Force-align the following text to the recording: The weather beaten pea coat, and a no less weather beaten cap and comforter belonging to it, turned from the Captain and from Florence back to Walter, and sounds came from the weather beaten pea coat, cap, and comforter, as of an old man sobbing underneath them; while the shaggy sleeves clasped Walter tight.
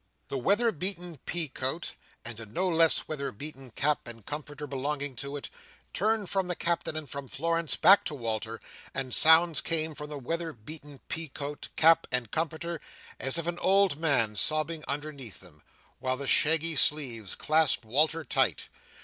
The 0.29 0.37
weather 0.39 0.71
beaten 0.71 1.17
pea 1.27 1.47
coat, 1.47 1.93
and 2.25 2.39
a 2.39 2.45
no 2.47 2.67
less 2.67 3.07
weather 3.07 3.31
beaten 3.31 3.69
cap 3.69 4.07
and 4.07 4.25
comforter 4.25 4.65
belonging 4.65 5.15
to 5.17 5.37
it, 5.37 5.51
turned 5.93 6.27
from 6.27 6.47
the 6.47 6.55
Captain 6.55 6.95
and 6.97 7.07
from 7.07 7.27
Florence 7.27 7.75
back 7.75 8.03
to 8.05 8.15
Walter, 8.15 8.59
and 8.95 9.13
sounds 9.13 9.61
came 9.61 9.93
from 9.93 10.09
the 10.09 10.17
weather 10.17 10.53
beaten 10.53 11.01
pea 11.07 11.27
coat, 11.27 11.69
cap, 11.75 12.07
and 12.11 12.31
comforter, 12.31 12.81
as 13.19 13.37
of 13.37 13.45
an 13.47 13.59
old 13.59 13.99
man 13.99 14.35
sobbing 14.35 14.83
underneath 14.87 15.39
them; 15.39 15.61
while 15.99 16.17
the 16.17 16.25
shaggy 16.25 16.75
sleeves 16.75 17.35
clasped 17.35 17.85
Walter 17.85 18.23
tight. 18.23 18.69